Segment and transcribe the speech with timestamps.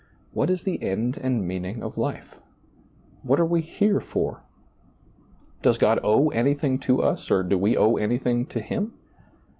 [0.31, 2.33] What is the end and meaning of life?
[3.21, 4.41] What are we here for?
[5.61, 8.93] Does God owe anything to us, or do we owe anything to Him